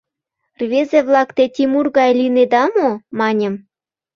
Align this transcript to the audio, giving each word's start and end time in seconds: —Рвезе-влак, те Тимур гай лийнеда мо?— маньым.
—Рвезе-влак, 0.59 1.29
те 1.37 1.43
Тимур 1.55 1.87
гай 1.97 2.11
лийнеда 2.19 2.63
мо?— 2.75 2.89
маньым. 3.19 3.53